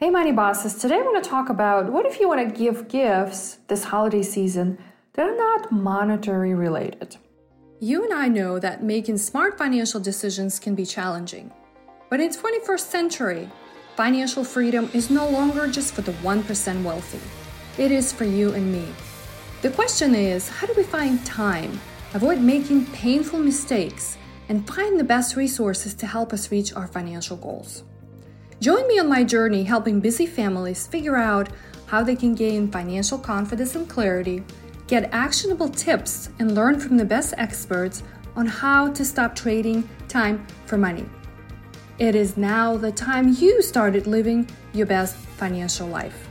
Hey, 0.00 0.10
Money 0.10 0.30
Bosses. 0.30 0.76
Today 0.76 0.94
I 0.94 1.02
want 1.02 1.24
to 1.24 1.28
talk 1.28 1.48
about 1.48 1.90
what 1.90 2.06
if 2.06 2.20
you 2.20 2.28
want 2.28 2.48
to 2.48 2.56
give 2.56 2.86
gifts 2.86 3.58
this 3.66 3.82
holiday 3.82 4.22
season 4.22 4.78
that 5.14 5.28
are 5.28 5.36
not 5.36 5.72
monetary 5.72 6.54
related. 6.54 7.16
You 7.80 8.04
and 8.04 8.12
I 8.12 8.28
know 8.28 8.60
that 8.60 8.84
making 8.84 9.18
smart 9.18 9.58
financial 9.58 9.98
decisions 9.98 10.60
can 10.60 10.76
be 10.76 10.86
challenging. 10.86 11.52
But 12.10 12.20
in 12.20 12.30
the 12.30 12.38
21st 12.38 12.78
century, 12.78 13.50
financial 13.96 14.44
freedom 14.44 14.88
is 14.94 15.10
no 15.10 15.28
longer 15.28 15.66
just 15.66 15.94
for 15.94 16.02
the 16.02 16.12
1% 16.12 16.84
wealthy. 16.84 17.20
It 17.76 17.90
is 17.90 18.12
for 18.12 18.22
you 18.24 18.52
and 18.52 18.70
me. 18.72 18.86
The 19.62 19.70
question 19.70 20.14
is, 20.14 20.48
how 20.48 20.68
do 20.68 20.74
we 20.76 20.84
find 20.84 21.26
time, 21.26 21.80
avoid 22.14 22.40
making 22.40 22.86
painful 22.92 23.40
mistakes, 23.40 24.16
and 24.48 24.64
find 24.64 24.96
the 24.96 25.02
best 25.02 25.34
resources 25.34 25.92
to 25.94 26.06
help 26.06 26.32
us 26.32 26.52
reach 26.52 26.72
our 26.72 26.86
financial 26.86 27.36
goals? 27.36 27.82
Join 28.60 28.88
me 28.88 28.98
on 28.98 29.08
my 29.08 29.22
journey 29.22 29.62
helping 29.62 30.00
busy 30.00 30.26
families 30.26 30.84
figure 30.84 31.14
out 31.14 31.48
how 31.86 32.02
they 32.02 32.16
can 32.16 32.34
gain 32.34 32.68
financial 32.68 33.16
confidence 33.16 33.76
and 33.76 33.88
clarity, 33.88 34.42
get 34.88 35.14
actionable 35.14 35.68
tips, 35.68 36.30
and 36.40 36.56
learn 36.56 36.80
from 36.80 36.96
the 36.96 37.04
best 37.04 37.34
experts 37.38 38.02
on 38.34 38.46
how 38.46 38.90
to 38.94 39.04
stop 39.04 39.36
trading 39.36 39.88
time 40.08 40.44
for 40.66 40.76
money. 40.76 41.06
It 42.00 42.16
is 42.16 42.36
now 42.36 42.76
the 42.76 42.90
time 42.90 43.32
you 43.38 43.62
started 43.62 44.08
living 44.08 44.48
your 44.72 44.86
best 44.86 45.14
financial 45.14 45.86
life. 45.86 46.28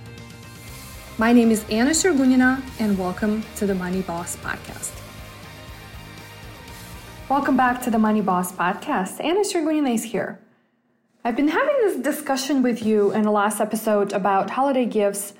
My 1.17 1.31
name 1.31 1.49
is 1.49 1.63
Anna 1.69 1.91
Sergunina, 1.91 2.61
and 2.81 2.99
welcome 2.99 3.41
to 3.55 3.65
the 3.65 3.73
Money 3.73 4.01
Boss 4.01 4.35
Podcast. 4.35 4.91
Welcome 7.29 7.55
back 7.55 7.81
to 7.83 7.89
the 7.89 7.99
Money 7.99 8.21
Boss 8.21 8.51
Podcast. 8.51 9.23
Anna 9.23 9.45
Sergunina 9.45 9.93
is 9.93 10.03
here. 10.03 10.41
I've 11.27 11.35
been 11.35 11.49
having 11.49 11.75
this 11.81 11.97
discussion 11.97 12.63
with 12.63 12.85
you 12.85 13.11
in 13.11 13.23
the 13.23 13.31
last 13.31 13.59
episode 13.59 14.13
about 14.13 14.49
holiday 14.49 14.85
gifts 14.85 15.33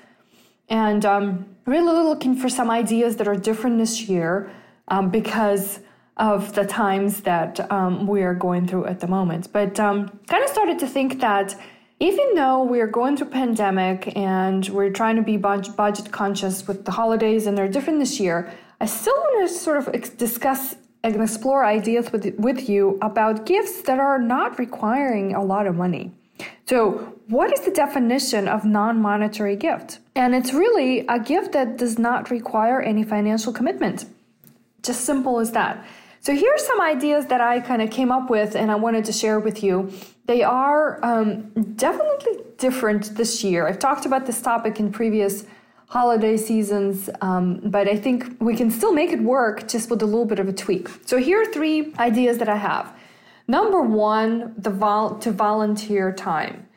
and 0.68 1.02
um, 1.06 1.46
really 1.64 2.04
looking 2.04 2.36
for 2.36 2.50
some 2.50 2.70
ideas 2.70 3.16
that 3.16 3.26
are 3.26 3.36
different 3.36 3.78
this 3.78 4.02
year 4.02 4.50
um, 4.88 5.08
because 5.08 5.80
of 6.18 6.52
the 6.54 6.66
times 6.66 7.22
that 7.22 7.72
um, 7.72 8.06
we 8.06 8.20
are 8.20 8.34
going 8.34 8.66
through 8.68 8.84
at 8.84 9.00
the 9.00 9.06
moment. 9.06 9.50
But 9.50 9.80
um, 9.80 10.10
kind 10.26 10.44
of 10.44 10.50
started 10.50 10.78
to 10.80 10.86
think 10.86 11.22
that 11.22 11.58
even 12.00 12.34
though 12.34 12.64
we're 12.64 12.86
going 12.86 13.16
through 13.16 13.30
pandemic 13.30 14.14
and 14.14 14.68
we're 14.68 14.90
trying 14.90 15.16
to 15.16 15.22
be 15.22 15.38
budget, 15.38 15.74
budget 15.74 16.12
conscious 16.12 16.68
with 16.68 16.84
the 16.84 16.92
holidays 16.92 17.46
and 17.46 17.56
they're 17.56 17.66
different 17.66 17.98
this 17.98 18.20
year, 18.20 18.52
I 18.78 18.84
still 18.84 19.16
want 19.16 19.48
to 19.48 19.54
sort 19.54 19.78
of 19.78 20.18
discuss 20.18 20.76
and 21.14 21.22
explore 21.22 21.64
ideas 21.64 22.12
with, 22.12 22.34
with 22.38 22.68
you 22.68 22.98
about 23.02 23.46
gifts 23.46 23.82
that 23.82 23.98
are 23.98 24.18
not 24.18 24.58
requiring 24.58 25.34
a 25.34 25.42
lot 25.42 25.66
of 25.66 25.74
money. 25.74 26.12
So, 26.66 27.14
what 27.28 27.52
is 27.52 27.60
the 27.60 27.70
definition 27.70 28.46
of 28.46 28.64
non 28.64 29.00
monetary 29.00 29.56
gift? 29.56 29.98
And 30.14 30.34
it's 30.34 30.52
really 30.52 31.06
a 31.08 31.18
gift 31.18 31.52
that 31.52 31.76
does 31.76 31.98
not 31.98 32.30
require 32.30 32.80
any 32.80 33.02
financial 33.02 33.52
commitment. 33.52 34.04
Just 34.82 35.02
simple 35.02 35.40
as 35.40 35.52
that. 35.52 35.84
So, 36.20 36.34
here's 36.34 36.66
some 36.66 36.80
ideas 36.80 37.26
that 37.26 37.40
I 37.40 37.60
kind 37.60 37.82
of 37.82 37.90
came 37.90 38.12
up 38.12 38.30
with 38.30 38.54
and 38.54 38.70
I 38.70 38.76
wanted 38.76 39.04
to 39.06 39.12
share 39.12 39.40
with 39.40 39.62
you. 39.62 39.90
They 40.26 40.42
are 40.42 41.04
um, 41.04 41.50
definitely 41.76 42.44
different 42.58 43.16
this 43.16 43.42
year. 43.42 43.66
I've 43.66 43.78
talked 43.78 44.04
about 44.04 44.26
this 44.26 44.42
topic 44.42 44.78
in 44.78 44.92
previous 44.92 45.44
holiday 45.88 46.36
seasons, 46.36 47.08
um, 47.22 47.60
but 47.64 47.88
I 47.88 47.96
think 47.96 48.36
we 48.40 48.54
can 48.54 48.70
still 48.70 48.92
make 48.92 49.10
it 49.10 49.22
work 49.22 49.66
just 49.66 49.90
with 49.90 50.02
a 50.02 50.06
little 50.06 50.26
bit 50.26 50.38
of 50.38 50.46
a 50.46 50.52
tweak. 50.52 50.88
So 51.06 51.16
here 51.16 51.40
are 51.40 51.46
three 51.46 51.94
ideas 51.98 52.38
that 52.38 52.48
I 52.48 52.56
have. 52.56 52.94
Number 53.46 53.80
one, 53.80 54.54
the 54.58 54.70
vol- 54.70 55.18
to 55.20 55.32
volunteer 55.32 56.12
time. 56.12 56.68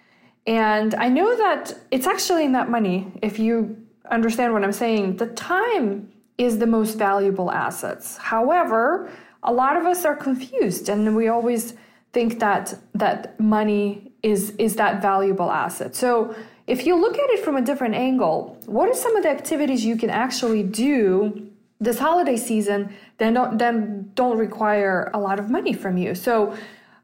And 0.48 0.96
I 0.96 1.10
know 1.10 1.36
that 1.36 1.78
it's 1.92 2.08
actually 2.08 2.48
not 2.48 2.70
money. 2.70 3.12
If 3.22 3.38
you 3.38 3.78
understand 4.10 4.54
what 4.54 4.64
I'm 4.64 4.72
saying, 4.72 5.18
the 5.18 5.28
time 5.28 6.12
is 6.38 6.58
the 6.60 6.68
most 6.68 6.98
valuable 6.98 7.52
assets. 7.52 8.18
However, 8.18 9.12
a 9.44 9.52
lot 9.52 9.76
of 9.76 9.86
us 9.86 10.06
are 10.06 10.16
confused 10.16 10.88
and 10.88 11.16
we 11.16 11.28
always 11.28 11.74
think 12.14 12.40
that 12.40 12.76
that 12.94 13.40
money 13.40 14.12
is 14.24 14.52
is 14.52 14.76
that 14.76 15.02
valuable 15.02 15.52
asset. 15.52 15.96
So 15.96 16.36
if 16.68 16.86
you 16.86 16.96
look 16.96 17.18
at 17.18 17.30
it 17.30 17.44
from 17.44 17.58
a 17.58 17.62
different 17.62 17.96
angle, 17.96 18.58
what 18.66 18.90
are 18.90 18.94
some 18.94 19.16
of 19.16 19.24
the 19.24 19.30
activities 19.30 19.84
you 19.84 19.98
can 19.98 20.10
actually 20.10 20.64
do 20.64 21.50
this 21.80 21.98
holiday 21.98 22.38
season 22.38 22.96
that 23.18 23.34
don't, 23.34 23.58
then 23.58 24.12
don't 24.14 24.38
require 24.38 25.10
a 25.14 25.20
lot 25.20 25.40
of 25.40 25.50
money 25.50 25.74
from 25.74 25.98
you? 25.98 26.14
So 26.16 26.56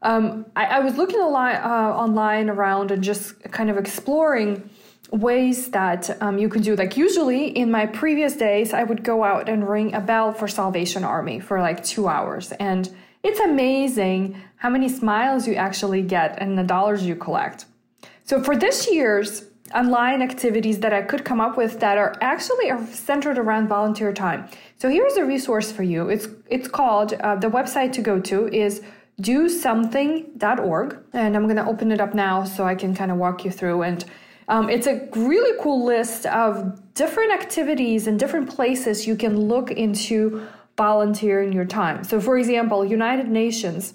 um, 0.02 0.46
I, 0.54 0.66
I, 0.66 0.78
was 0.80 0.96
looking 0.96 1.20
line, 1.20 1.56
uh, 1.56 1.92
online 1.96 2.48
around 2.48 2.92
and 2.92 3.02
just 3.02 3.42
kind 3.50 3.68
of 3.68 3.76
exploring 3.76 4.70
ways 5.10 5.70
that 5.70 6.22
um, 6.22 6.38
you 6.38 6.48
can 6.48 6.62
do. 6.62 6.76
Like 6.76 6.96
usually 6.96 7.48
in 7.48 7.70
my 7.70 7.86
previous 7.86 8.36
days 8.36 8.72
i 8.72 8.84
would 8.84 9.02
go 9.02 9.24
out 9.24 9.48
and 9.48 9.68
ring 9.68 9.94
a 9.94 10.00
bell 10.00 10.32
for 10.32 10.46
salvation 10.46 11.02
army 11.02 11.40
for 11.40 11.60
like 11.60 11.82
two 11.82 12.06
hours. 12.06 12.52
And 12.52 12.88
it's 13.24 13.40
amazing 13.40 14.40
how 14.56 14.70
many 14.70 14.88
smiles 14.88 15.48
you 15.48 15.54
actually 15.54 16.02
get 16.02 16.40
and 16.40 16.56
the 16.56 16.62
dollars 16.62 17.02
you 17.02 17.16
collect 17.16 17.64
so 18.28 18.42
for 18.42 18.54
this 18.54 18.90
year's 18.90 19.44
online 19.74 20.20
activities 20.20 20.80
that 20.80 20.92
I 20.92 21.00
could 21.00 21.24
come 21.24 21.40
up 21.40 21.56
with 21.56 21.80
that 21.80 21.96
are 21.96 22.14
actually 22.20 22.68
centered 22.92 23.38
around 23.38 23.68
volunteer 23.68 24.12
time. 24.12 24.48
So 24.76 24.90
here's 24.90 25.16
a 25.16 25.24
resource 25.24 25.72
for 25.72 25.82
you. 25.82 26.10
It's 26.10 26.28
it's 26.48 26.68
called 26.68 27.14
uh, 27.14 27.36
the 27.36 27.48
website 27.48 27.92
to 27.92 28.02
go 28.02 28.20
to 28.20 28.46
is 28.48 28.82
dosomething.org 29.22 30.98
and 31.14 31.36
I'm 31.36 31.44
going 31.44 31.56
to 31.56 31.66
open 31.66 31.90
it 31.90 32.00
up 32.02 32.14
now 32.14 32.44
so 32.44 32.64
I 32.64 32.74
can 32.74 32.94
kind 32.94 33.10
of 33.10 33.16
walk 33.16 33.46
you 33.46 33.50
through 33.50 33.82
and 33.82 34.04
um, 34.48 34.68
it's 34.68 34.86
a 34.86 35.08
really 35.16 35.58
cool 35.62 35.84
list 35.84 36.26
of 36.26 36.94
different 36.94 37.32
activities 37.32 38.06
and 38.06 38.18
different 38.20 38.50
places 38.50 39.06
you 39.06 39.16
can 39.16 39.48
look 39.48 39.70
into 39.70 40.46
volunteering 40.76 41.52
your 41.52 41.64
time. 41.64 42.04
So, 42.04 42.20
for 42.20 42.38
example, 42.38 42.84
United 42.84 43.28
Nations 43.28 43.94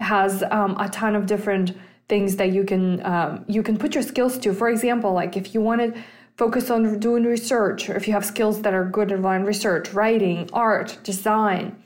has 0.00 0.42
um, 0.50 0.76
a 0.78 0.88
ton 0.88 1.14
of 1.14 1.26
different 1.26 1.76
things 2.08 2.36
that 2.36 2.52
you 2.52 2.64
can 2.64 3.04
um, 3.04 3.44
you 3.48 3.62
can 3.62 3.76
put 3.76 3.94
your 3.94 4.02
skills 4.02 4.38
to. 4.38 4.52
For 4.52 4.68
example, 4.68 5.12
like 5.12 5.36
if 5.36 5.54
you 5.54 5.60
want 5.60 5.80
to 5.80 6.00
focus 6.36 6.70
on 6.70 6.98
doing 6.98 7.24
research, 7.24 7.88
or 7.88 7.96
if 7.96 8.06
you 8.06 8.12
have 8.12 8.24
skills 8.24 8.62
that 8.62 8.74
are 8.74 8.84
good 8.84 9.12
in 9.12 9.22
research, 9.22 9.92
writing, 9.92 10.48
art, 10.52 10.98
design. 11.04 11.76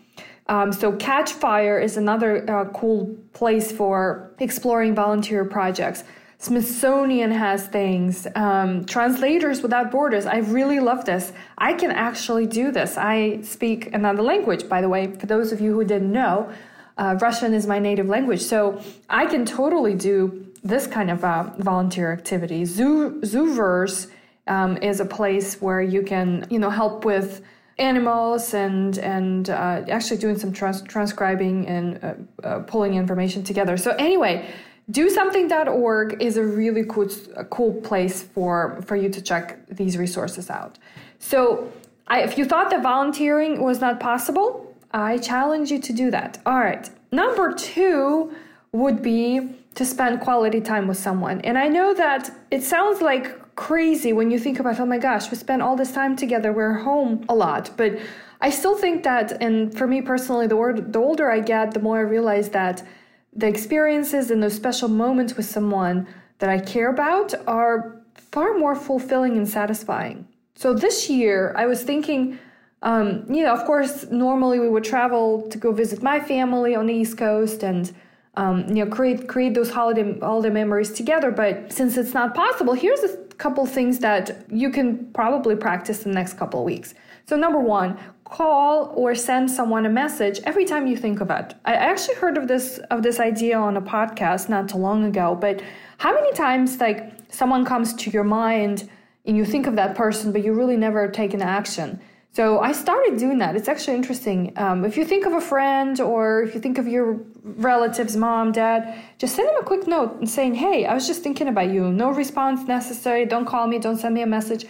Um, 0.47 0.73
so 0.73 0.93
Catchafire 0.93 1.83
is 1.83 1.99
another 1.99 2.51
uh, 2.51 2.65
cool 2.73 3.15
place 3.35 3.71
for 3.71 4.33
exploring 4.39 4.95
volunteer 4.95 5.45
projects. 5.45 6.05
Smithsonian 6.39 7.33
has 7.33 7.67
things. 7.67 8.27
Um, 8.35 8.85
Translators 8.85 9.61
Without 9.61 9.91
Borders. 9.91 10.25
I 10.25 10.39
really 10.39 10.79
love 10.81 11.05
this. 11.05 11.33
I 11.59 11.75
can 11.75 11.91
actually 11.91 12.47
do 12.47 12.71
this. 12.71 12.97
I 12.97 13.41
speak 13.43 13.93
another 13.93 14.23
language, 14.23 14.69
by 14.69 14.81
the 14.81 14.89
way, 14.89 15.13
for 15.13 15.27
those 15.27 15.53
of 15.53 15.61
you 15.61 15.75
who 15.75 15.85
didn't 15.85 16.13
know. 16.13 16.51
Uh, 16.99 17.17
Russian 17.21 17.55
is 17.55 17.67
my 17.67 17.79
native 17.79 18.09
language, 18.09 18.43
so 18.43 18.83
I 19.09 19.27
can 19.27 19.47
totally 19.47 19.95
do 19.95 20.47
this 20.65 20.87
kind 20.87 21.11
of 21.11 21.25
uh, 21.25 21.51
volunteer 21.59 22.13
activity. 22.13 22.65
Zoo 22.65 23.21
Zooniverse 23.23 24.11
um, 24.49 24.77
is 24.79 24.99
a 25.01 25.05
place 25.05 25.61
where 25.63 25.81
you 25.81 26.03
can, 26.03 26.47
you 26.51 26.59
know, 26.59 26.71
help 26.71 27.05
with 27.05 27.43
animals 27.79 28.55
and 28.55 28.99
and 28.99 29.51
uh, 29.51 29.85
actually 29.89 30.19
doing 30.19 30.37
some 30.37 30.53
trans- 30.53 30.83
transcribing 30.83 31.67
and 31.69 31.87
uh, 32.03 32.15
uh, 32.47 32.59
pulling 32.61 32.95
information 32.95 33.45
together. 33.45 33.77
So 33.77 33.93
anyway, 33.93 34.49
DoSomething.org 34.91 36.21
is 36.21 36.37
a 36.37 36.45
really 36.45 36.85
cool 36.85 37.09
a 37.37 37.45
cool 37.45 37.75
place 37.75 38.23
for 38.23 38.83
for 38.83 38.97
you 38.97 39.09
to 39.09 39.23
check 39.23 39.67
these 39.69 39.97
resources 39.97 40.51
out. 40.51 40.79
So 41.21 41.73
I, 42.09 42.23
if 42.23 42.37
you 42.39 42.45
thought 42.45 42.71
that 42.71 42.83
volunteering 42.83 43.63
was 43.63 43.81
not 43.81 44.01
possible, 44.01 44.68
I 44.93 45.19
challenge 45.19 45.71
you 45.71 45.81
to 45.81 45.93
do 45.93 46.11
that. 46.11 46.39
All 46.47 46.59
right. 46.59 46.89
Number 47.13 47.53
two 47.53 48.33
would 48.73 49.03
be 49.03 49.57
to 49.75 49.85
spend 49.85 50.21
quality 50.21 50.61
time 50.61 50.89
with 50.89 50.99
someone. 50.99 51.41
And 51.43 51.57
I 51.57 51.69
know 51.69 51.95
that 51.95 52.31
it 52.51 52.63
sounds 52.63 53.01
like 53.01 53.55
crazy 53.55 54.13
when 54.13 54.31
you 54.31 54.39
think 54.39 54.61
about, 54.61 54.81
oh 54.81 54.87
my 54.87 54.99
gosh, 54.99 55.31
we 55.31 55.37
spend 55.37 55.63
all 55.63 55.77
this 55.77 55.93
time 55.93 56.17
together, 56.17 56.53
we're 56.53 56.75
home 56.75 57.25
a 57.29 57.35
lot. 57.35 57.71
But 57.77 57.99
I 58.41 58.51
still 58.51 58.77
think 58.77 59.03
that, 59.03 59.43
and 59.43 59.77
for 59.77 59.87
me 59.87 60.01
personally, 60.01 60.47
the, 60.47 60.57
word, 60.57 60.93
the 60.93 60.99
older 60.99 61.31
I 61.31 61.41
get, 61.41 61.75
the 61.75 61.81
more 61.81 61.99
I 61.99 62.03
realize 62.03 62.51
that 62.51 62.87
the 63.33 63.47
experiences 63.47 64.31
and 64.31 64.43
those 64.43 64.55
special 64.55 64.89
moments 64.89 65.37
with 65.37 65.47
someone 65.47 66.07
that 66.39 66.49
I 66.49 66.61
care 66.61 66.91
about 66.91 67.35
are 67.47 68.01
far 68.15 68.57
more 68.57 68.75
fulfilling 68.75 69.37
and 69.37 69.49
satisfying. 69.49 70.27
So 70.55 70.73
this 70.73 71.09
year, 71.09 71.53
I 71.57 71.67
was 71.67 71.83
thinking, 71.83 72.39
um, 72.83 73.25
you 73.29 73.43
know, 73.43 73.53
of 73.53 73.65
course, 73.65 74.07
normally 74.11 74.61
we 74.61 74.69
would 74.69 74.85
travel 74.85 75.49
to 75.51 75.59
go 75.59 75.73
visit 75.73 76.03
my 76.03 76.21
family 76.21 76.75
on 76.75 76.87
the 76.87 76.95
East 76.95 77.19
Coast 77.19 77.63
and 77.63 77.93
um, 78.37 78.69
you 78.69 78.85
know 78.85 78.91
create 78.91 79.27
create 79.27 79.55
those 79.55 79.71
holiday 79.71 80.19
holiday 80.21 80.51
memories 80.51 80.93
together. 80.93 81.31
But 81.31 81.73
since 81.73 81.97
it's 81.97 82.15
not 82.15 82.35
possible, 82.35 82.75
here's 82.75 83.01
a 83.01 83.17
couple 83.37 83.67
things 83.67 83.99
that 84.01 84.45
you 84.51 84.71
can 84.71 85.07
probably 85.13 85.57
practice 85.57 86.05
in 86.05 86.13
the 86.13 86.15
next 86.15 86.35
couple 86.35 86.61
of 86.61 86.67
weeks. 86.67 86.95
So 87.27 87.37
number 87.37 87.59
one, 87.59 87.99
call 88.25 88.93
or 88.95 89.15
send 89.15 89.51
someone 89.51 89.85
a 89.85 89.91
message 89.91 90.41
every 90.45 90.65
time 90.65 90.87
you 90.87 90.97
think 90.97 91.21
of 91.21 91.31
it. 91.31 91.55
I 91.65 91.75
actually 91.75 92.15
heard 92.17 92.39
of 92.39 92.47
this 92.49 92.79
of 92.91 93.03
this 93.03 93.19
idea 93.19 93.59
on 93.59 93.77
a 93.77 93.83
podcast 93.83 94.49
not 94.49 94.69
too 94.69 94.79
long 94.79 95.05
ago, 95.05 95.35
but 95.35 95.63
How 95.99 96.15
many 96.15 96.33
times, 96.33 96.81
like, 96.81 97.13
someone 97.29 97.65
comes 97.65 97.93
to 97.95 98.11
your 98.11 98.23
mind 98.23 98.89
and 99.27 99.37
you 99.37 99.45
think 99.45 99.67
of 99.67 99.75
that 99.77 99.97
person, 99.97 100.31
but 100.33 100.45
you 100.45 100.53
really 100.53 100.77
never 100.77 101.09
take 101.09 101.35
an 101.35 101.43
action? 101.43 102.01
So 102.39 102.61
I 102.61 102.71
started 102.71 103.19
doing 103.19 103.39
that. 103.39 103.57
It's 103.57 103.67
actually 103.67 103.97
interesting. 103.97 104.53
Um, 104.55 104.85
if 104.85 104.97
you 104.97 105.05
think 105.05 105.27
of 105.27 105.33
a 105.33 105.41
friend 105.41 106.01
or 106.01 106.43
if 106.45 106.55
you 106.55 106.61
think 106.61 106.79
of 106.79 106.87
your 106.87 107.19
relatives, 107.43 108.17
mom, 108.17 108.53
dad, 108.53 108.81
just 109.19 109.35
send 109.35 109.49
them 109.49 109.57
a 109.61 109.65
quick 109.65 109.89
note 109.89 110.13
and 110.21 110.31
saying, 110.31 110.55
"Hey, 110.55 110.87
I 110.87 110.95
was 110.95 111.05
just 111.09 111.21
thinking 111.25 111.49
about 111.49 111.69
you. 111.75 111.91
No 111.91 112.11
response 112.11 112.61
necessary. 112.69 113.27
Don't 113.27 113.45
call 113.45 113.67
me. 113.67 113.81
Don't 113.81 113.97
send 113.97 114.15
me 114.15 114.23
a 114.23 114.31
message. 114.37 114.67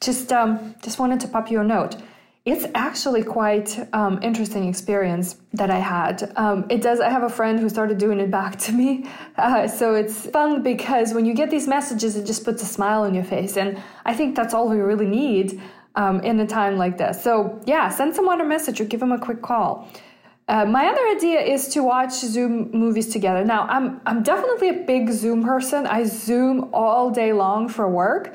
Just 0.00 0.32
um, 0.32 0.74
just 0.82 0.98
wanted 0.98 1.20
to 1.20 1.28
pop 1.28 1.48
you 1.48 1.60
a 1.60 1.64
note." 1.76 1.94
It's 2.44 2.66
actually 2.74 3.22
quite 3.22 3.68
um, 3.92 4.18
interesting 4.20 4.64
experience 4.68 5.26
that 5.60 5.70
I 5.70 5.78
had. 5.78 6.16
Um, 6.34 6.66
it 6.74 6.80
does. 6.82 6.98
I 6.98 7.10
have 7.16 7.22
a 7.22 7.34
friend 7.38 7.60
who 7.60 7.68
started 7.68 7.98
doing 7.98 8.18
it 8.18 8.32
back 8.32 8.58
to 8.66 8.72
me, 8.80 9.06
uh, 9.36 9.68
so 9.68 9.94
it's 9.94 10.26
fun 10.38 10.64
because 10.64 11.14
when 11.14 11.24
you 11.24 11.34
get 11.34 11.50
these 11.50 11.68
messages, 11.68 12.16
it 12.16 12.26
just 12.26 12.42
puts 12.44 12.60
a 12.64 12.66
smile 12.66 13.02
on 13.04 13.14
your 13.14 13.28
face, 13.36 13.56
and 13.56 13.80
I 14.04 14.12
think 14.12 14.34
that's 14.34 14.54
all 14.54 14.68
we 14.68 14.78
really 14.78 15.10
need 15.22 15.62
um, 15.94 16.20
in 16.20 16.40
a 16.40 16.46
time 16.46 16.76
like 16.76 16.98
this. 16.98 17.22
So 17.22 17.60
yeah, 17.64 17.88
send 17.88 18.14
someone 18.14 18.40
a 18.40 18.44
message 18.44 18.80
or 18.80 18.84
give 18.84 19.00
them 19.00 19.12
a 19.12 19.18
quick 19.18 19.42
call. 19.42 19.88
Uh, 20.48 20.64
my 20.64 20.86
other 20.86 21.06
idea 21.16 21.40
is 21.40 21.68
to 21.68 21.82
watch 21.82 22.12
Zoom 22.12 22.70
movies 22.72 23.08
together. 23.08 23.44
Now, 23.44 23.62
I'm 23.68 24.00
I'm 24.04 24.22
definitely 24.22 24.70
a 24.70 24.84
big 24.84 25.10
Zoom 25.10 25.44
person. 25.44 25.86
I 25.86 26.04
Zoom 26.04 26.70
all 26.72 27.10
day 27.10 27.32
long 27.32 27.68
for 27.68 27.88
work. 27.88 28.34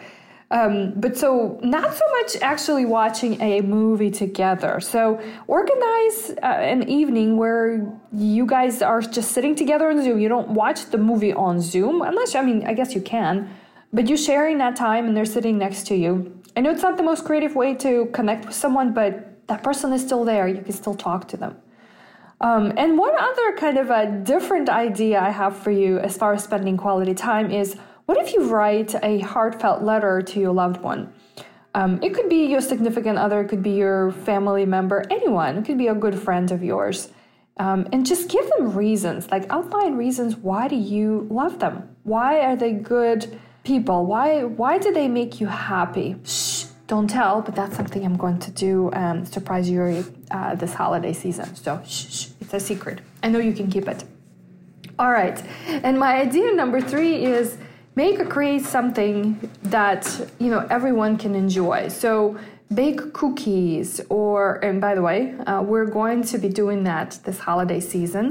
Um, 0.49 0.93
but 0.95 1.17
so 1.17 1.59
not 1.61 1.93
so 1.93 2.05
much 2.11 2.41
actually 2.41 2.85
watching 2.85 3.41
a 3.41 3.59
movie 3.61 4.09
together. 4.09 4.79
So 4.79 5.19
organize 5.47 6.31
uh, 6.41 6.45
an 6.45 6.87
evening 6.87 7.35
where 7.35 7.85
you 8.13 8.45
guys 8.45 8.81
are 8.81 9.01
just 9.01 9.33
sitting 9.33 9.55
together 9.55 9.89
on 9.89 10.01
Zoom. 10.01 10.19
You 10.19 10.29
don't 10.29 10.51
watch 10.51 10.85
the 10.85 10.97
movie 10.97 11.33
on 11.33 11.59
Zoom, 11.59 12.01
unless 12.01 12.33
I 12.33 12.41
mean 12.43 12.65
I 12.65 12.73
guess 12.73 12.95
you 12.95 13.01
can, 13.01 13.49
but 13.91 14.07
you're 14.07 14.17
sharing 14.17 14.57
that 14.59 14.77
time 14.77 15.05
and 15.07 15.17
they're 15.17 15.25
sitting 15.25 15.57
next 15.57 15.85
to 15.87 15.95
you. 15.95 16.36
I 16.57 16.59
know 16.59 16.71
it's 16.71 16.81
not 16.81 16.97
the 16.97 17.03
most 17.03 17.23
creative 17.23 17.55
way 17.55 17.75
to 17.75 18.07
connect 18.13 18.47
with 18.47 18.55
someone, 18.55 18.91
but 18.91 19.47
that 19.47 19.61
person 19.61 19.93
is 19.93 20.01
still 20.01 20.25
there. 20.25 20.47
You 20.47 20.63
can 20.63 20.73
still 20.73 20.95
talk 20.95 21.27
to 21.27 21.37
them. 21.37 21.55
Um, 22.41 22.73
and 22.77 22.97
one 22.97 23.13
other 23.15 23.55
kind 23.55 23.77
of 23.77 23.91
a 23.91 24.11
different 24.23 24.67
idea 24.67 25.19
I 25.19 25.29
have 25.29 25.55
for 25.55 25.69
you 25.69 25.99
as 25.99 26.17
far 26.17 26.33
as 26.33 26.43
spending 26.43 26.75
quality 26.75 27.13
time 27.13 27.51
is 27.51 27.77
what 28.07 28.17
if 28.17 28.33
you 28.33 28.49
write 28.49 28.95
a 29.03 29.19
heartfelt 29.19 29.83
letter 29.83 30.23
to 30.23 30.39
your 30.39 30.51
loved 30.51 30.81
one? 30.81 31.13
Um, 31.75 31.99
it 32.01 32.15
could 32.15 32.27
be 32.27 32.47
your 32.47 32.61
significant 32.61 33.19
other, 33.19 33.41
it 33.41 33.49
could 33.49 33.61
be 33.61 33.75
your 33.85 34.11
family 34.11 34.65
member, 34.65 35.05
anyone. 35.11 35.59
It 35.59 35.65
could 35.65 35.77
be 35.77 35.89
a 35.89 35.95
good 35.95 36.17
friend 36.17 36.51
of 36.51 36.63
yours. 36.63 37.09
Um, 37.57 37.87
and 37.91 38.03
just 38.03 38.29
give 38.29 38.49
them 38.49 38.75
reasons, 38.75 39.29
like 39.29 39.45
outline 39.51 39.95
reasons 39.95 40.35
why 40.35 40.67
do 40.67 40.75
you 40.75 41.27
love 41.29 41.59
them? 41.59 41.95
Why 42.01 42.39
are 42.39 42.55
they 42.55 42.71
good 42.71 43.39
people? 43.67 44.05
Why 44.05 44.45
why 44.45 44.77
do 44.77 44.93
they 44.93 45.07
make 45.09 45.41
you 45.41 45.47
happy? 45.47 46.15
Shh, 46.23 46.65
don't 46.87 47.09
tell, 47.09 47.41
but 47.41 47.53
that's 47.53 47.75
something 47.75 48.01
I'm 48.05 48.15
going 48.25 48.39
to 48.47 48.51
do 48.51 48.89
and 48.91 49.27
surprise 49.27 49.69
you 49.69 50.05
uh, 50.31 50.55
this 50.55 50.73
holiday 50.73 51.13
season. 51.23 51.53
So 51.55 51.81
shh, 51.85 52.05
shh, 52.15 52.27
it's 52.41 52.53
a 52.53 52.61
secret. 52.71 53.01
I 53.23 53.27
know 53.31 53.39
you 53.39 53.53
can 53.59 53.69
keep 53.69 53.87
it. 53.93 54.05
All 54.97 55.11
right, 55.11 55.37
and 55.85 55.99
my 55.99 56.13
idea 56.25 56.53
number 56.53 56.79
three 56.81 57.25
is 57.25 57.57
make 57.95 58.19
or 58.21 58.25
create 58.25 58.63
something 58.77 59.17
that 59.63 60.03
you 60.39 60.49
know 60.53 60.61
everyone 60.77 61.17
can 61.23 61.33
enjoy 61.35 61.79
so 61.87 62.11
bake 62.79 63.01
cookies 63.19 63.89
or 64.09 64.37
and 64.65 64.79
by 64.79 64.93
the 64.93 65.01
way 65.09 65.19
uh, 65.47 65.61
we're 65.71 65.91
going 65.99 66.21
to 66.31 66.37
be 66.37 66.49
doing 66.61 66.83
that 66.83 67.09
this 67.25 67.39
holiday 67.39 67.79
season 67.79 68.27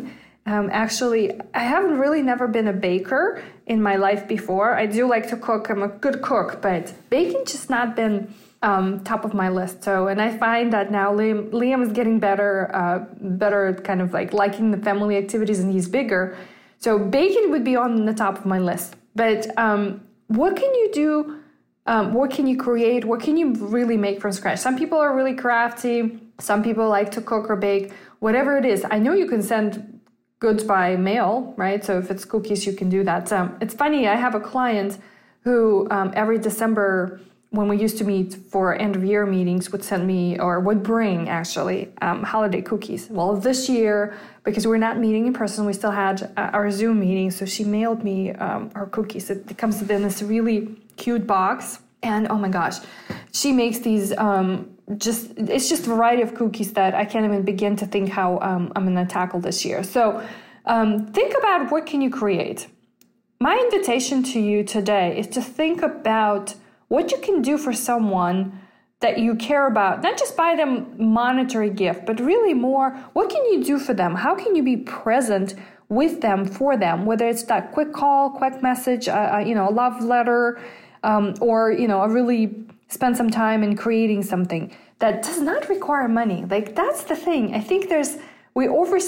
um, 0.47 0.69
actually 0.73 1.39
i 1.55 1.61
haven't 1.61 1.99
really 1.99 2.23
never 2.23 2.49
been 2.49 2.69
a 2.69 2.73
baker 2.73 3.43
in 3.67 3.83
my 3.83 3.97
life 3.97 4.27
before 4.27 4.75
i 4.75 4.87
do 4.87 5.09
like 5.09 5.29
to 5.29 5.37
cook 5.37 5.69
i'm 5.71 5.83
a 5.83 5.89
good 5.89 6.23
cook 6.23 6.61
but 6.63 6.95
baking 7.11 7.45
just 7.45 7.69
not 7.71 7.95
been 7.95 8.33
um, 8.63 9.05
top 9.05 9.25
of 9.25 9.35
my 9.35 9.49
list 9.49 9.85
so 9.85 10.09
and 10.09 10.21
i 10.21 10.37
find 10.37 10.73
that 10.73 10.91
now 10.91 11.13
liam, 11.13 11.51
liam 11.51 11.83
is 11.83 11.93
getting 11.93 12.19
better 12.19 12.71
uh, 12.75 12.99
better 13.21 13.75
kind 13.85 14.01
of 14.01 14.13
like 14.13 14.33
liking 14.33 14.71
the 14.71 14.79
family 14.79 15.17
activities 15.17 15.61
and 15.61 15.73
he's 15.73 15.89
bigger 15.89 16.37
so 16.79 16.99
baking 16.99 17.51
would 17.51 17.65
be 17.65 17.77
on 17.77 18.07
the 18.07 18.15
top 18.15 18.39
of 18.39 18.47
my 18.47 18.59
list 18.59 18.97
but 19.17 19.47
um, 19.59 20.03
what 20.29 20.57
can 20.57 20.73
you 20.75 20.91
do? 20.93 21.41
Um, 21.87 22.15
what 22.15 22.31
can 22.31 22.47
you 22.47 22.57
create? 22.57 23.05
What 23.05 23.21
can 23.21 23.37
you 23.37 23.55
really 23.55 23.97
make 23.97 24.21
from 24.21 24.33
scratch? 24.33 24.59
Some 24.59 24.77
people 24.77 24.99
are 24.99 25.15
really 25.17 25.35
crafty. 25.35 26.21
Some 26.39 26.63
people 26.63 26.89
like 26.89 27.11
to 27.13 27.21
cook 27.21 27.49
or 27.49 27.57
bake. 27.57 27.93
Whatever 28.19 28.57
it 28.59 28.65
is, 28.65 28.85
I 28.91 28.99
know 28.99 29.15
you 29.15 29.27
can 29.27 29.43
send 29.43 29.96
goods 30.39 30.63
by 30.65 30.97
mail, 30.97 31.55
right? 31.57 31.85
So 31.85 31.99
if 31.99 32.11
it's 32.11 32.25
cookies, 32.25 32.67
you 32.67 32.73
can 32.73 32.89
do 32.89 33.03
that. 33.05 33.33
Um, 33.33 33.57
it's 33.61 33.75
funny. 33.75 34.07
I 34.07 34.17
have 34.17 34.35
a 34.35 34.41
client 34.41 34.99
who 35.43 35.87
um, 35.91 36.13
every 36.15 36.39
December 36.39 37.21
when 37.51 37.69
we 37.69 37.79
used 37.79 37.97
to 37.99 38.05
meet 38.05 38.35
for 38.51 38.75
end 38.75 38.97
of 38.97 39.05
year 39.05 39.25
meetings 39.25 39.71
would 39.73 39.83
send 39.83 40.07
me 40.07 40.39
or 40.39 40.61
would 40.61 40.83
bring 40.83 41.29
actually 41.29 41.93
um, 42.03 42.23
holiday 42.23 42.61
cookies 42.61 43.09
well 43.09 43.37
this 43.37 43.69
year 43.69 44.17
because 44.45 44.67
we're 44.67 44.77
not 44.77 44.99
meeting 44.99 45.27
in 45.27 45.33
person 45.33 45.65
we 45.65 45.73
still 45.73 45.93
had 45.93 46.23
uh, 46.37 46.51
our 46.53 46.71
zoom 46.71 47.01
meeting 47.01 47.31
so 47.31 47.47
she 47.47 47.65
mailed 47.65 48.03
me 48.03 48.33
um, 48.33 48.71
her 48.75 48.87
cookies 48.87 49.31
it, 49.31 49.57
comes 49.57 49.81
in 49.89 50.03
this 50.03 50.23
really 50.23 50.77
cute 50.97 51.27
box 51.27 51.79
and 52.03 52.27
oh 52.29 52.37
my 52.37 52.49
gosh 52.49 52.79
she 53.33 53.53
makes 53.53 53.79
these 53.79 54.13
um, 54.19 54.76
just 54.97 55.33
it's 55.37 55.69
just 55.69 55.87
a 55.87 55.89
variety 55.89 56.23
of 56.23 56.35
cookies 56.35 56.73
that 56.75 56.95
i 56.95 57.05
can't 57.05 57.25
even 57.25 57.43
begin 57.43 57.75
to 57.75 57.87
think 57.87 58.09
how 58.09 58.39
um, 58.41 58.73
i'm 58.77 58.85
going 58.85 58.95
to 58.95 59.13
tackle 59.13 59.41
this 59.41 59.65
year. 59.65 59.83
So 59.83 60.25
um, 60.67 61.07
think 61.07 61.35
about 61.37 61.71
what 61.71 61.87
can 61.87 62.01
you 62.01 62.11
create. 62.11 62.69
My 63.41 63.57
invitation 63.57 64.23
to 64.25 64.41
you 64.41 64.65
today 64.65 65.19
is 65.19 65.29
to 65.29 65.43
think 65.43 65.83
about 65.83 66.55
what 66.89 67.13
you 67.13 67.19
can 67.19 67.43
do 67.43 67.59
for 67.59 67.73
someone 67.73 68.61
that 69.01 69.19
you 69.19 69.35
care 69.35 69.67
about 69.67 70.03
not 70.03 70.17
just 70.19 70.37
buy 70.37 70.57
them 70.57 70.95
monetary 70.97 71.69
gift 71.69 72.07
but 72.07 72.19
really 72.19 72.55
more 72.55 72.91
what 73.13 73.29
can 73.29 73.45
you 73.47 73.63
do 73.63 73.79
for 73.79 73.93
them? 73.93 74.15
How 74.15 74.35
can 74.35 74.57
you 74.57 74.63
be 74.63 74.79
present 74.79 75.55
with 75.89 76.23
them 76.23 76.47
for 76.47 76.77
them? 76.77 77.05
Whether 77.05 77.29
it's 77.29 77.43
that 77.45 77.73
quick 77.73 77.93
call 77.93 78.31
quick 78.31 78.63
message 78.63 79.07
uh, 79.09 79.35
uh, 79.35 79.39
you 79.39 79.55
know 79.55 79.69
a 79.69 79.75
love 79.83 80.03
letter 80.03 80.59
um, 81.03 81.35
or 81.41 81.71
you 81.71 81.87
know 81.87 82.03
a 82.03 82.09
really 82.09 82.67
spend 82.89 83.17
some 83.17 83.31
time 83.31 83.63
in 83.63 83.77
creating 83.77 84.23
something 84.23 84.75
that 84.99 85.23
does 85.23 85.41
not 85.41 85.69
require 85.69 86.09
money 86.09 86.45
like 86.47 86.75
that's 86.75 87.05
the 87.05 87.17
thing 87.17 87.55
i 87.55 87.61
think 87.61 87.89
there's 87.89 88.17
we 88.55 88.69
over 88.69 88.99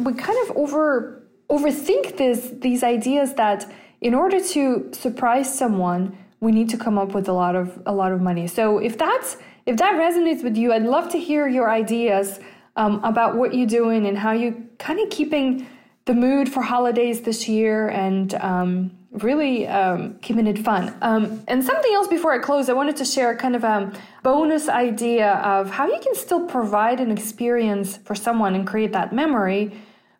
we 0.00 0.12
kind 0.12 0.38
of 0.48 0.56
over 0.56 1.22
overthink 1.50 2.16
this 2.16 2.50
these 2.60 2.82
ideas 2.82 3.34
that 3.34 3.70
in 4.00 4.14
order 4.14 4.40
to 4.40 4.88
surprise 4.92 5.58
someone 5.58 6.16
we 6.40 6.52
need 6.52 6.68
to 6.70 6.76
come 6.76 6.98
up 6.98 7.14
with 7.14 7.28
a 7.28 7.32
lot 7.32 7.56
of 7.56 7.80
a 7.86 7.92
lot 7.92 8.12
of 8.12 8.20
money. 8.20 8.46
So 8.46 8.78
if 8.78 8.96
that's 8.96 9.36
if 9.66 9.76
that 9.78 9.94
resonates 9.94 10.42
with 10.42 10.56
you, 10.56 10.72
I'd 10.72 10.82
love 10.82 11.10
to 11.10 11.18
hear 11.18 11.48
your 11.48 11.70
ideas 11.70 12.40
um, 12.76 13.02
about 13.04 13.36
what 13.36 13.54
you're 13.54 13.66
doing 13.66 14.06
and 14.06 14.16
how 14.16 14.32
you 14.32 14.68
kind 14.78 15.00
of 15.00 15.10
keeping 15.10 15.66
the 16.04 16.14
mood 16.14 16.48
for 16.48 16.62
holidays 16.62 17.22
this 17.22 17.48
year 17.48 17.88
and 17.88 18.34
um, 18.36 18.97
really 19.22 19.66
um, 19.66 20.18
keeping 20.20 20.46
it 20.46 20.58
fun. 20.58 20.94
Um, 21.02 21.42
and 21.48 21.64
something 21.64 21.92
else 21.94 22.08
before 22.08 22.32
I 22.32 22.38
close, 22.38 22.68
I 22.68 22.72
wanted 22.72 22.96
to 22.96 23.04
share 23.04 23.36
kind 23.36 23.56
of 23.56 23.64
a 23.64 23.92
bonus 24.22 24.68
idea 24.68 25.34
of 25.34 25.70
how 25.70 25.86
you 25.86 26.00
can 26.00 26.14
still 26.14 26.46
provide 26.46 27.00
an 27.00 27.10
experience 27.10 27.96
for 27.98 28.14
someone 28.14 28.54
and 28.54 28.66
create 28.66 28.92
that 28.92 29.12
memory 29.12 29.72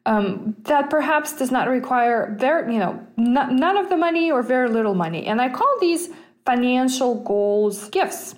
um, 0.06 0.56
that 0.62 0.88
perhaps 0.88 1.34
does 1.34 1.50
not 1.50 1.68
require 1.68 2.34
very, 2.38 2.72
you 2.72 2.80
know, 2.80 3.06
none 3.16 3.76
of 3.76 3.90
the 3.90 3.96
money 3.96 4.30
or 4.30 4.42
very 4.42 4.68
little 4.70 4.94
money. 4.94 5.26
And 5.26 5.40
I 5.40 5.50
call 5.50 5.76
these 5.80 6.08
financial 6.46 7.22
goals 7.22 7.90
gifts. 7.90 8.34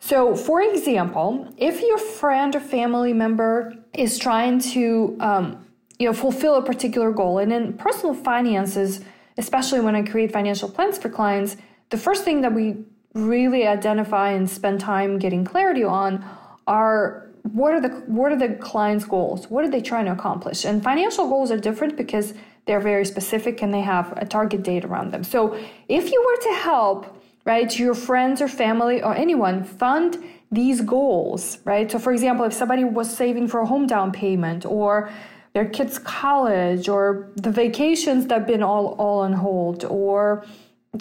So, 0.00 0.34
for 0.34 0.60
example, 0.62 1.52
if 1.56 1.80
your 1.80 1.98
friend 1.98 2.54
or 2.56 2.60
family 2.60 3.12
member 3.12 3.74
is 3.92 4.18
trying 4.18 4.58
to, 4.74 5.16
um, 5.20 5.64
you 5.98 6.06
know, 6.06 6.12
fulfill 6.12 6.56
a 6.56 6.62
particular 6.62 7.12
goal, 7.12 7.38
and 7.38 7.52
in 7.52 7.74
personal 7.74 8.14
finances, 8.14 9.00
especially 9.38 9.80
when 9.80 9.94
I 9.94 10.02
create 10.02 10.32
financial 10.32 10.68
plans 10.68 10.98
for 10.98 11.08
clients, 11.08 11.56
the 11.90 11.96
first 11.96 12.24
thing 12.24 12.40
that 12.40 12.52
we 12.52 12.84
really 13.14 13.66
identify 13.66 14.30
and 14.30 14.48
spend 14.48 14.80
time 14.80 15.18
getting 15.18 15.44
clarity 15.44 15.84
on 15.84 16.24
are 16.66 17.26
what 17.52 17.72
are 17.72 17.80
the 17.80 17.88
what 18.06 18.32
are 18.32 18.36
the 18.36 18.54
client's 18.56 19.04
goals? 19.04 19.48
What 19.48 19.64
are 19.64 19.70
they 19.70 19.80
trying 19.80 20.06
to 20.06 20.12
accomplish? 20.12 20.64
And 20.64 20.82
financial 20.82 21.28
goals 21.28 21.50
are 21.50 21.58
different 21.58 21.96
because 21.96 22.34
they're 22.66 22.80
very 22.80 23.04
specific 23.04 23.62
and 23.62 23.72
they 23.72 23.82
have 23.82 24.12
a 24.16 24.26
target 24.26 24.62
date 24.64 24.84
around 24.84 25.12
them. 25.12 25.22
So 25.22 25.56
if 25.88 26.10
you 26.10 26.22
were 26.26 26.42
to 26.50 26.58
help 26.62 27.20
right 27.44 27.78
your 27.78 27.94
friends 27.94 28.42
or 28.42 28.48
family 28.48 29.00
or 29.02 29.14
anyone 29.14 29.62
fund 29.62 30.22
these 30.50 30.80
goals 30.80 31.58
right? 31.64 31.90
So 31.90 31.98
for 31.98 32.12
example 32.12 32.44
if 32.44 32.52
somebody 32.52 32.84
was 32.84 33.14
saving 33.14 33.48
for 33.48 33.60
a 33.60 33.66
home 33.66 33.86
down 33.86 34.10
payment 34.12 34.66
or 34.66 35.10
their 35.56 35.68
kids 35.76 35.98
college 35.98 36.88
or 36.94 37.04
the 37.46 37.50
vacations 37.50 38.26
that 38.26 38.38
have 38.40 38.46
been 38.46 38.64
all 38.70 38.86
all 39.04 39.20
on 39.26 39.34
hold 39.44 39.84
or 40.00 40.20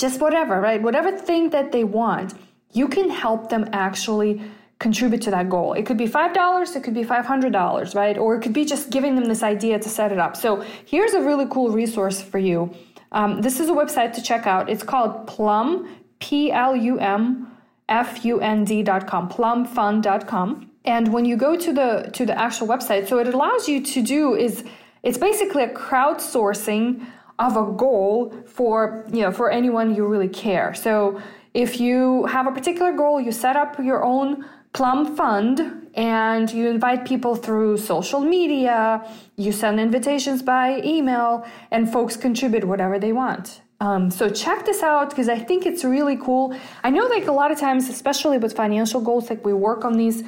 just 0.04 0.22
whatever 0.26 0.62
right 0.68 0.82
whatever 0.88 1.12
thing 1.30 1.50
that 1.56 1.72
they 1.74 1.84
want 1.84 2.34
you 2.72 2.88
can 2.96 3.10
help 3.10 3.50
them 3.50 3.68
actually 3.72 4.32
contribute 4.80 5.22
to 5.22 5.32
that 5.32 5.50
goal. 5.50 5.74
It 5.74 5.86
could 5.86 5.98
be 5.98 6.08
$5, 6.08 6.76
it 6.76 6.84
could 6.84 6.94
be 6.94 7.04
$500, 7.04 7.96
right? 7.96 8.18
Or 8.18 8.36
it 8.36 8.42
could 8.42 8.54
be 8.54 8.66
just 8.66 8.90
giving 8.90 9.16
them 9.16 9.26
this 9.26 9.42
idea 9.42 9.80
to 9.80 9.90
set 9.90 10.12
it 10.12 10.20
up. 10.20 10.36
So 10.36 10.66
here's 10.86 11.14
a 11.14 11.22
really 11.22 11.48
cool 11.50 11.70
resource 11.72 12.22
for 12.22 12.38
you. 12.38 12.74
Um, 13.12 13.42
this 13.42 13.60
is 13.60 13.70
a 13.70 13.72
website 13.72 14.14
to 14.14 14.22
check 14.22 14.46
out. 14.46 14.70
It's 14.70 14.84
called 14.84 15.28
Plum, 15.28 15.88
P 16.20 16.52
L 16.52 16.76
U 16.76 17.00
M 17.00 17.52
F 17.88 18.26
U 18.26 18.42
N 18.42 18.66
D.com, 18.66 19.30
plumfund.com. 19.30 20.72
And 20.86 21.12
when 21.12 21.26
you 21.26 21.36
go 21.36 21.56
to 21.56 21.74
the 21.74 22.10
to 22.14 22.26
the 22.26 22.38
actual 22.40 22.68
website, 22.68 23.08
so 23.08 23.18
it 23.20 23.28
allows 23.28 23.68
you 23.68 23.84
to 23.84 24.02
do 24.02 24.36
is 24.36 24.64
it's 25.04 25.18
basically 25.18 25.64
a 25.64 25.74
crowdsourcing 25.74 27.06
of 27.38 27.58
a 27.58 27.72
goal 27.72 28.34
for 28.46 29.06
you 29.12 29.22
know 29.22 29.32
for 29.32 29.52
anyone 29.52 29.96
you 29.96 30.06
really 30.06 30.30
care. 30.30 30.74
So 30.74 31.22
if 31.54 31.80
you 31.80 32.26
have 32.26 32.48
a 32.48 32.52
particular 32.52 32.94
goal, 32.94 33.20
you 33.20 33.32
set 33.32 33.56
up 33.56 33.80
your 33.80 34.04
own 34.04 34.46
Plum 34.74 35.16
Fund 35.16 35.88
and 35.96 36.52
you 36.52 36.68
invite 36.68 37.06
people 37.06 37.36
through 37.36 37.78
social 37.78 38.20
media, 38.20 39.10
you 39.38 39.54
send 39.54 39.80
invitations 39.80 40.44
by 40.44 40.82
email, 40.84 41.46
and 41.72 41.92
folks 41.92 42.18
contribute 42.18 42.66
whatever 42.66 43.00
they 43.00 43.14
want. 43.14 43.62
Um, 43.80 44.12
so 44.12 44.30
check 44.30 44.66
this 44.66 44.84
out 44.84 45.10
because 45.10 45.30
I 45.30 45.40
think 45.40 45.66
it's 45.66 45.84
really 45.86 46.18
cool. 46.18 46.54
I 46.84 46.90
know 46.90 47.06
like 47.08 47.28
a 47.28 47.32
lot 47.32 47.52
of 47.52 47.60
times, 47.60 47.88
especially 47.88 48.38
with 48.38 48.54
financial 48.54 49.00
goals, 49.00 49.30
like 49.30 49.46
we 49.46 49.54
work 49.54 49.86
on 49.86 49.94
these 49.94 50.24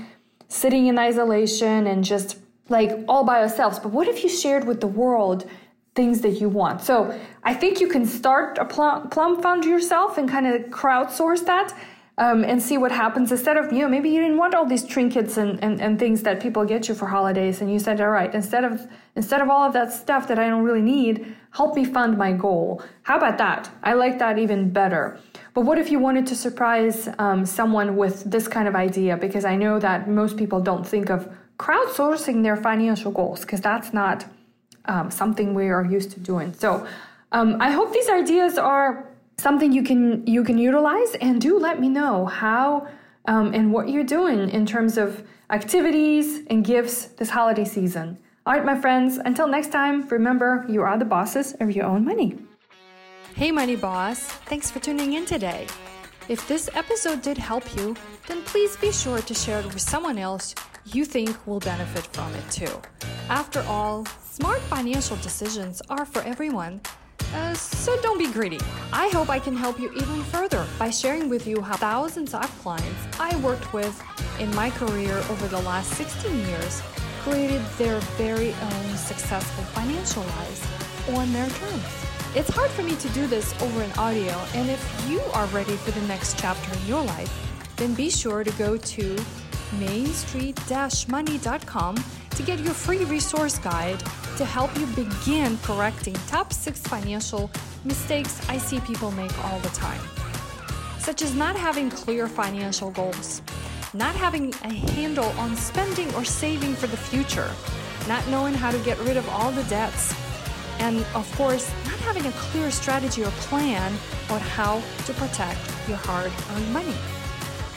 sitting 0.48 0.88
in 0.88 0.98
isolation 0.98 1.88
and 1.88 2.04
just 2.04 2.38
like 2.70 2.92
all 3.08 3.24
by 3.24 3.42
ourselves. 3.42 3.80
But 3.80 3.92
what 3.92 4.08
if 4.08 4.24
you 4.24 4.30
shared 4.30 4.66
with 4.66 4.82
the 4.82 4.88
world 4.88 5.50
things 5.96 6.22
that 6.22 6.42
you 6.42 6.50
want? 6.50 6.82
So 6.82 7.18
I 7.44 7.54
think 7.54 7.80
you 7.80 7.88
can 7.88 8.06
start 8.06 8.58
a 8.58 8.66
plum, 8.66 9.10
fund 9.42 9.66
yourself 9.66 10.18
and 10.18 10.30
kind 10.30 10.48
of 10.48 10.62
crowdsource 10.64 11.46
that 11.46 11.74
um, 12.18 12.44
and 12.44 12.62
see 12.62 12.78
what 12.78 12.92
happens. 12.92 13.32
Instead 13.32 13.58
of 13.58 13.72
you 13.72 13.80
know 13.80 13.90
maybe 13.90 14.10
you 14.10 14.20
didn't 14.22 14.38
want 14.38 14.56
all 14.56 14.66
these 14.66 14.86
trinkets 14.86 15.38
and, 15.38 15.64
and, 15.64 15.80
and 15.82 16.00
things 16.00 16.24
that 16.24 16.42
people 16.42 16.66
get 16.66 16.88
you 16.88 16.96
for 16.96 17.08
holidays 17.08 17.62
and 17.62 17.72
you 17.72 17.80
said 17.80 18.02
all 18.02 18.10
right 18.10 18.34
instead 18.34 18.64
of 18.64 18.88
instead 19.16 19.42
of 19.42 19.50
all 19.50 19.64
of 19.68 19.74
that 19.74 19.92
stuff 19.94 20.28
that 20.28 20.40
i 20.40 20.48
don't 20.48 20.64
really 20.64 20.82
need 20.82 21.36
help 21.52 21.76
me 21.76 21.86
fund 21.86 22.18
my 22.18 22.32
goal. 22.32 22.84
How 23.04 23.18
about 23.18 23.38
that? 23.40 23.70
I 23.82 23.94
like 23.94 24.20
that 24.20 24.38
even 24.38 24.70
better. 24.70 25.20
But 25.56 25.62
what 25.62 25.80
if 25.80 25.90
you 25.90 25.98
wanted 25.98 26.28
to 26.28 26.36
surprise 26.36 27.10
um, 27.18 27.46
someone 27.46 27.96
with 27.96 28.30
this 28.30 28.48
kind 28.48 28.68
of 28.68 28.76
idea? 28.76 29.18
Because 29.18 29.46
i 29.46 29.56
know 29.56 29.80
that 29.80 30.10
most 30.10 30.38
people 30.38 30.60
don't 30.62 30.86
think 30.86 31.10
of 31.10 31.30
crowdsourcing 31.58 32.44
their 32.44 32.56
financial 32.56 33.12
goals 33.12 33.42
because 33.42 33.62
that's 33.62 33.92
not 33.94 34.26
um, 34.86 35.10
something 35.10 35.54
we 35.54 35.70
are 35.70 35.86
used 35.86 36.12
to 36.12 36.20
doing. 36.20 36.54
So 36.54 36.88
um, 37.32 37.58
i 37.60 37.72
hope 37.72 37.92
these 37.94 38.10
ideas 38.10 38.58
are 38.58 39.06
something 39.40 39.72
you 39.72 39.84
can 39.84 40.26
you 40.26 40.44
can 40.44 40.58
utilize 40.58 41.14
and 41.22 41.40
do 41.40 41.60
let 41.60 41.80
me 41.80 41.90
know 41.90 42.26
how 42.26 42.88
um, 43.26 43.54
and 43.54 43.72
what 43.72 43.88
you're 43.88 44.04
doing 44.04 44.50
in 44.50 44.66
terms 44.66 44.98
of 44.98 45.24
activities 45.52 46.42
and 46.50 46.66
gifts 46.66 47.06
this 47.20 47.30
holiday 47.30 47.64
season. 47.64 48.18
All 48.48 48.54
right 48.54 48.66
my 48.66 48.80
friends 48.80 49.18
until 49.18 49.48
next 49.48 49.72
time 49.72 50.08
remember 50.08 50.66
you 50.68 50.82
are 50.82 50.98
the 50.98 51.06
bosses 51.06 51.54
of 51.60 51.72
your 51.72 51.86
own 51.86 52.04
money. 52.04 52.36
Hey 53.36 53.52
money 53.52 53.76
boss. 53.76 54.22
Thanks 54.50 54.72
for 54.72 54.80
tuning 54.80 55.14
in 55.14 55.26
today. 55.26 55.68
If 56.30 56.48
this 56.48 56.68
episode 56.74 57.22
did 57.22 57.38
help 57.38 57.64
you 57.78 57.96
then 58.28 58.42
please 58.42 58.76
be 58.78 58.92
sure 58.92 59.20
to 59.20 59.34
share 59.36 59.60
it 59.60 59.66
with 59.66 59.82
someone 59.82 60.18
else 60.18 60.56
you 60.86 61.06
think 61.06 61.46
will 61.46 61.60
benefit 61.60 62.08
from 62.08 62.34
it 62.34 62.50
too. 62.50 62.82
After 63.30 63.62
all 63.68 64.04
smart 64.32 64.62
financial 64.62 65.18
decisions 65.18 65.80
are 65.90 66.06
for 66.06 66.24
everyone 66.24 66.82
uh, 67.34 67.54
so 67.54 68.00
don't 68.02 68.18
be 68.18 68.32
greedy. 68.32 68.60
I 68.92 69.10
hope 69.10 69.30
I 69.30 69.40
can 69.40 69.56
help 69.56 69.80
you 69.80 69.92
even 69.94 70.24
further 70.24 70.66
by 70.80 70.90
sharing 70.90 71.30
with 71.30 71.48
you 71.48 71.62
how 71.62 71.76
thousands 71.76 72.34
of 72.34 72.50
clients 72.60 73.20
I 73.20 73.36
worked 73.38 73.74
with 73.74 74.02
in 74.40 74.54
my 74.56 74.72
career 74.72 75.16
over 75.30 75.48
the 75.48 75.62
last 75.62 75.92
16 75.94 76.36
years 76.48 76.82
created 77.22 77.62
their 77.78 78.00
very 78.18 78.54
own 78.54 78.98
successful 78.98 79.64
financial 79.66 80.24
lives 80.24 80.68
on 81.10 81.32
their 81.34 81.50
terms. 81.50 81.84
It's 82.36 82.50
hard 82.50 82.70
for 82.72 82.84
me 82.84 82.96
to 82.96 83.10
do 83.10 83.28
this 83.28 83.54
over 83.62 83.82
an 83.82 83.92
audio, 83.98 84.34
and 84.54 84.70
if 84.70 85.10
you 85.10 85.20
are 85.34 85.48
ready 85.48 85.76
for 85.78 85.92
the 85.92 86.02
next 86.08 86.38
chapter 86.38 86.78
in 86.78 86.86
your 86.86 87.04
life, 87.04 87.32
then 87.78 87.94
be 87.94 88.10
sure 88.10 88.44
to 88.44 88.52
go 88.52 88.76
to 88.78 89.18
mainstreet-money.com 89.80 91.96
to 92.32 92.44
get 92.44 92.60
your 92.60 92.74
free 92.74 93.06
resource 93.06 93.58
guide 93.58 94.04
to 94.38 94.46
help 94.46 94.78
you 94.78 94.86
begin 94.88 95.58
correcting 95.64 96.14
top 96.28 96.54
six 96.54 96.80
financial 96.80 97.50
mistakes 97.86 98.40
I 98.48 98.60
see 98.60 98.80
people 98.82 99.10
make 99.12 99.36
all 99.46 99.60
the 99.62 99.70
time, 99.70 100.00
such 101.00 101.24
as 101.24 101.34
not 101.34 101.56
having 101.56 101.90
clear 101.90 102.28
financial 102.28 102.92
goals, 102.92 103.42
not 103.96 104.14
having 104.16 104.54
a 104.64 104.72
handle 104.72 105.30
on 105.40 105.56
spending 105.56 106.14
or 106.14 106.24
saving 106.24 106.76
for 106.76 106.86
the 106.86 106.98
future, 106.98 107.52
not 108.08 108.28
knowing 108.28 108.54
how 108.54 108.70
to 108.70 108.78
get 108.80 109.00
rid 109.00 109.18
of 109.18 109.28
all 109.30 109.52
the 109.52 109.64
debts, 109.64 110.14
and 110.80 111.04
of 111.16 111.28
course, 111.36 111.68
not 111.86 111.98
having 112.02 112.26
a 112.28 112.32
clear 112.34 112.70
strategy 112.70 113.24
or 113.24 113.32
plan 113.50 113.92
on 114.30 114.40
how 114.40 114.84
to 115.06 115.14
protect 115.14 115.60
your 115.88 115.98
hard 115.98 116.32
earned 116.52 116.72
money. 116.72 116.96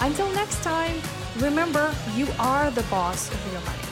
Until 0.01 0.31
next 0.33 0.63
time, 0.63 1.01
remember 1.39 1.95
you 2.15 2.29
are 2.39 2.71
the 2.71 2.83
boss 2.85 3.33
of 3.33 3.53
your 3.53 3.63
money. 3.63 3.90